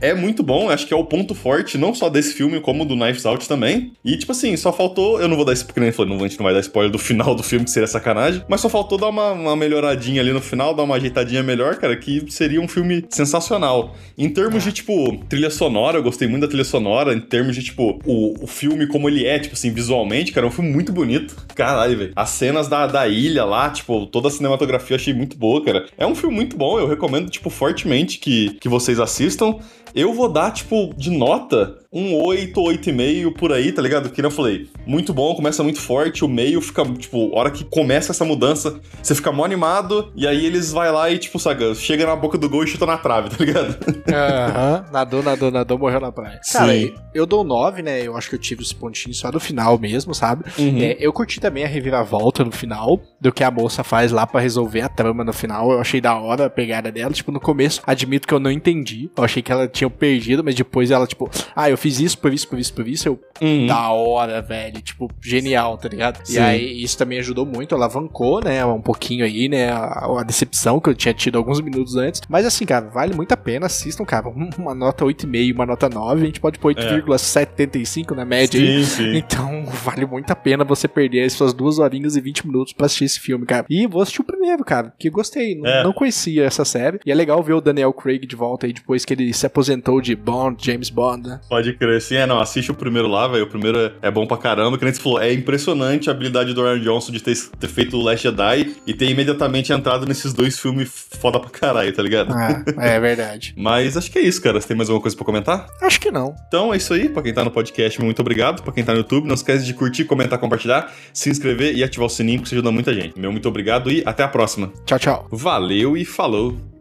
É 0.00 0.14
muito 0.14 0.42
bom, 0.42 0.70
acho 0.70 0.86
que 0.86 0.94
é 0.94 0.96
o 0.96 1.04
ponto 1.04 1.34
forte, 1.34 1.76
não 1.76 1.94
só 1.94 2.08
desse 2.08 2.34
filme, 2.34 2.60
como 2.60 2.84
do 2.84 2.94
Knives 2.94 3.26
Out 3.26 3.48
também. 3.48 3.92
E, 4.04 4.16
tipo 4.16 4.32
assim, 4.32 4.56
só 4.56 4.72
faltou. 4.72 5.20
Eu 5.20 5.28
não 5.28 5.36
vou 5.36 5.44
dar 5.44 5.54
porque 5.64 5.80
nem 5.80 5.92
falou, 5.92 6.14
não, 6.14 6.24
a 6.24 6.28
gente 6.28 6.38
não 6.38 6.44
vai 6.44 6.54
dar 6.54 6.60
spoiler 6.60 6.90
do 6.90 6.98
final 6.98 7.34
do 7.34 7.42
filme, 7.42 7.64
que 7.64 7.70
seria 7.70 7.86
sacanagem. 7.86 8.42
Mas 8.48 8.60
só 8.60 8.68
faltou 8.68 8.96
dar 8.96 9.08
uma, 9.08 9.32
uma 9.32 9.56
melhoradinha 9.56 10.22
ali 10.22 10.32
no 10.32 10.40
final, 10.40 10.74
dar 10.74 10.84
uma 10.84 10.96
ajeitadinha 10.96 11.42
melhor, 11.42 11.76
cara, 11.76 11.96
que 11.96 12.24
seria 12.30 12.60
um 12.60 12.68
filme 12.68 13.04
sensacional. 13.10 13.94
Em 14.16 14.28
termos 14.28 14.62
de, 14.62 14.72
tipo, 14.72 15.16
trilha 15.28 15.50
sonora, 15.50 15.98
eu 15.98 16.02
gostei 16.02 16.28
muito 16.28 16.42
da 16.42 16.48
trilha 16.48 16.64
sonora. 16.64 17.12
Em 17.12 17.20
termos 17.20 17.54
de, 17.54 17.62
tipo, 17.62 18.00
o, 18.04 18.44
o 18.44 18.46
filme 18.46 18.86
como 18.86 19.08
ele 19.08 19.26
é, 19.26 19.38
tipo 19.38 19.54
assim, 19.54 19.72
visualmente, 19.72 20.32
cara, 20.32 20.39
é 20.46 20.48
um 20.48 20.52
filme 20.52 20.70
muito 20.70 20.92
bonito. 20.92 21.36
Caralho, 21.54 21.98
velho. 21.98 22.12
As 22.16 22.30
cenas 22.30 22.68
da, 22.68 22.86
da 22.86 23.08
ilha 23.08 23.44
lá, 23.44 23.70
tipo, 23.70 24.06
toda 24.06 24.28
a 24.28 24.30
cinematografia 24.30 24.94
eu 24.94 25.00
achei 25.00 25.14
muito 25.14 25.36
boa, 25.36 25.64
cara. 25.64 25.86
É 25.96 26.06
um 26.06 26.14
filme 26.14 26.34
muito 26.34 26.56
bom, 26.56 26.78
eu 26.78 26.86
recomendo, 26.86 27.30
tipo, 27.30 27.50
fortemente 27.50 28.18
que, 28.18 28.54
que 28.60 28.68
vocês 28.68 28.98
assistam. 28.98 29.56
Eu 29.94 30.12
vou 30.12 30.28
dar, 30.28 30.52
tipo, 30.52 30.92
de 30.96 31.10
nota 31.10 31.78
um 31.92 32.14
8, 32.22 32.60
8,5 32.60 33.34
por 33.34 33.52
aí, 33.52 33.72
tá 33.72 33.82
ligado? 33.82 34.10
Que 34.10 34.22
eu 34.22 34.30
falei, 34.30 34.68
muito 34.86 35.12
bom, 35.12 35.34
começa 35.34 35.62
muito 35.62 35.80
forte, 35.80 36.24
o 36.24 36.28
meio 36.28 36.60
fica, 36.60 36.84
tipo, 36.84 37.36
hora 37.36 37.50
que 37.50 37.64
começa 37.64 38.12
essa 38.12 38.24
mudança, 38.24 38.78
você 39.02 39.14
fica 39.14 39.32
mó 39.32 39.44
animado, 39.44 40.12
e 40.14 40.26
aí 40.26 40.46
eles 40.46 40.70
vai 40.70 40.92
lá 40.92 41.10
e, 41.10 41.18
tipo, 41.18 41.38
saga, 41.38 41.74
chega 41.74 42.06
na 42.06 42.14
boca 42.14 42.38
do 42.38 42.48
gol 42.48 42.62
e 42.62 42.66
chuta 42.68 42.86
na 42.86 42.96
trave, 42.96 43.30
tá 43.30 43.44
ligado? 43.44 43.76
Aham, 44.08 44.84
uhum. 44.86 44.92
nadou, 44.92 45.22
nadou, 45.22 45.50
nadou, 45.50 45.78
morreu 45.78 46.00
na 46.00 46.12
praia. 46.12 46.38
Sim. 46.42 46.58
Cara, 46.58 46.72
eu 47.12 47.26
dou 47.26 47.42
9, 47.42 47.82
né? 47.82 48.06
Eu 48.06 48.16
acho 48.16 48.28
que 48.28 48.36
eu 48.36 48.40
tive 48.40 48.62
esse 48.62 48.74
pontinho 48.74 49.14
só 49.14 49.32
no 49.32 49.40
final 49.40 49.76
mesmo, 49.76 50.14
sabe? 50.14 50.44
Uhum. 50.58 50.78
É, 50.78 50.96
eu 51.00 51.12
curti 51.12 51.40
também 51.40 51.64
a 51.64 51.68
reviravolta 51.68 52.44
no 52.44 52.52
final, 52.52 53.00
do 53.20 53.32
que 53.32 53.42
a 53.42 53.50
moça 53.50 53.82
faz 53.82 54.12
lá 54.12 54.26
para 54.26 54.40
resolver 54.40 54.82
a 54.82 54.88
trama 54.88 55.24
no 55.24 55.32
final. 55.32 55.72
Eu 55.72 55.80
achei 55.80 56.00
da 56.00 56.14
hora 56.14 56.46
a 56.46 56.50
pegada 56.50 56.92
dela. 56.92 57.12
Tipo, 57.12 57.32
no 57.32 57.40
começo, 57.40 57.82
admito 57.86 58.28
que 58.28 58.34
eu 58.34 58.40
não 58.40 58.50
entendi. 58.50 59.10
Eu 59.16 59.24
achei 59.24 59.42
que 59.42 59.50
ela 59.50 59.68
tinha 59.80 59.90
perdido, 59.90 60.44
mas 60.44 60.54
depois 60.54 60.90
ela, 60.90 61.06
tipo, 61.06 61.30
ah, 61.56 61.70
eu 61.70 61.78
fiz 61.78 62.00
isso, 62.00 62.18
por 62.18 62.32
isso, 62.32 62.46
por 62.48 62.58
isso, 62.58 62.74
por 62.74 62.86
isso. 62.86 63.08
Eu, 63.08 63.20
uhum. 63.40 63.66
da 63.66 63.90
hora, 63.90 64.42
velho. 64.42 64.80
Tipo, 64.82 65.10
genial, 65.22 65.78
tá 65.78 65.88
ligado? 65.88 66.24
Sim. 66.24 66.34
E 66.34 66.38
aí, 66.38 66.82
isso 66.82 66.98
também 66.98 67.18
ajudou 67.18 67.46
muito, 67.46 67.74
alavancou, 67.74 68.42
né? 68.42 68.64
Um 68.64 68.80
pouquinho 68.80 69.24
aí, 69.24 69.48
né? 69.48 69.70
A, 69.70 70.20
a, 70.20 70.22
decepção 70.22 70.78
que 70.80 70.90
eu 70.90 70.94
tinha 70.94 71.14
tido 71.14 71.38
alguns 71.38 71.60
minutos 71.60 71.96
antes. 71.96 72.20
Mas 72.28 72.44
assim, 72.44 72.66
cara, 72.66 72.88
vale 72.88 73.14
muito 73.14 73.32
a 73.32 73.36
pena. 73.36 73.66
Assistam, 73.66 74.04
cara. 74.04 74.28
Uma 74.58 74.74
nota 74.74 75.04
8,5, 75.04 75.54
uma 75.54 75.66
nota 75.66 75.88
9. 75.88 76.22
A 76.22 76.26
gente 76.26 76.40
pode 76.40 76.58
pôr 76.58 76.74
8,75 76.74 78.12
é. 78.12 78.14
na 78.14 78.24
média 78.24 78.60
sim, 78.60 78.66
aí. 78.66 78.84
Sim. 78.84 79.16
Então, 79.16 79.64
vale 79.82 80.04
muito 80.04 80.30
a 80.30 80.36
pena 80.36 80.64
você 80.64 80.86
perder 80.86 81.24
as 81.24 81.32
suas 81.32 81.54
duas 81.54 81.78
horinhas 81.78 82.16
e 82.16 82.20
20 82.20 82.46
minutos 82.46 82.72
pra 82.72 82.86
assistir 82.86 83.04
esse 83.04 83.20
filme, 83.20 83.46
cara. 83.46 83.64
E 83.70 83.86
vou 83.86 84.02
assistir 84.02 84.20
o 84.20 84.24
primeiro, 84.24 84.64
cara, 84.64 84.92
que 84.98 85.08
gostei. 85.08 85.58
É. 85.64 85.82
Não 85.82 85.92
conhecia 85.92 86.44
essa 86.44 86.64
série. 86.64 87.00
E 87.06 87.10
é 87.10 87.14
legal 87.14 87.42
ver 87.42 87.54
o 87.54 87.60
Daniel 87.60 87.92
Craig 87.92 88.26
de 88.26 88.36
volta 88.36 88.66
aí 88.66 88.72
depois 88.72 89.04
que 89.04 89.14
ele 89.14 89.32
se 89.32 89.46
aposentou 89.46 89.69
de 90.02 90.16
Bond, 90.16 90.64
James 90.64 90.90
Bond, 90.90 91.28
né? 91.28 91.40
Pode 91.48 91.72
crer, 91.74 92.00
sim. 92.00 92.16
É, 92.16 92.26
não, 92.26 92.40
assiste 92.40 92.70
o 92.70 92.74
primeiro 92.74 93.08
lá, 93.08 93.26
velho. 93.28 93.44
O 93.44 93.46
primeiro 93.46 93.92
é 94.00 94.10
bom 94.10 94.26
pra 94.26 94.36
caramba. 94.36 94.78
Que 94.78 94.84
nem 94.84 94.92
você 94.92 95.00
falou, 95.00 95.20
é 95.20 95.32
impressionante 95.32 96.08
a 96.08 96.12
habilidade 96.12 96.54
do 96.54 96.62
Ryan 96.62 96.80
Johnson 96.80 97.12
de 97.12 97.22
ter, 97.22 97.36
ter 97.58 97.68
feito 97.68 97.96
o 97.96 98.02
Last 98.02 98.22
Jedi 98.22 98.74
e 98.86 98.94
ter 98.94 99.08
imediatamente 99.08 99.72
entrado 99.72 100.06
nesses 100.06 100.32
dois 100.32 100.58
filmes 100.58 100.88
foda 101.20 101.38
pra 101.38 101.50
caralho, 101.50 101.92
tá 101.92 102.02
ligado? 102.02 102.32
É, 102.36 102.94
é 102.96 103.00
verdade. 103.00 103.54
Mas 103.58 103.96
acho 103.96 104.10
que 104.10 104.18
é 104.18 104.22
isso, 104.22 104.40
cara. 104.42 104.60
Você 104.60 104.68
tem 104.68 104.76
mais 104.76 104.88
alguma 104.88 105.02
coisa 105.02 105.16
pra 105.16 105.26
comentar? 105.26 105.66
Acho 105.82 106.00
que 106.00 106.10
não. 106.10 106.34
Então 106.48 106.72
é 106.72 106.76
isso 106.76 106.92
aí. 106.92 107.08
Pra 107.08 107.22
quem 107.22 107.34
tá 107.34 107.44
no 107.44 107.50
podcast, 107.50 108.00
muito 108.02 108.20
obrigado. 108.20 108.62
Pra 108.62 108.72
quem 108.72 108.84
tá 108.84 108.92
no 108.92 108.98
YouTube, 108.98 109.26
não 109.26 109.34
esquece 109.34 109.64
de 109.64 109.74
curtir, 109.74 110.04
comentar, 110.04 110.38
compartilhar, 110.38 110.92
se 111.12 111.30
inscrever 111.30 111.74
e 111.74 111.84
ativar 111.84 112.06
o 112.06 112.10
sininho, 112.10 112.40
que 112.40 112.46
isso 112.46 112.54
ajuda 112.54 112.70
muita 112.70 112.94
gente. 112.94 113.18
Meu 113.18 113.30
muito 113.30 113.48
obrigado 113.48 113.90
e 113.90 114.02
até 114.04 114.22
a 114.22 114.28
próxima. 114.28 114.72
Tchau, 114.86 114.98
tchau. 114.98 115.28
Valeu 115.30 115.96
e 115.96 116.04
falou. 116.04 116.79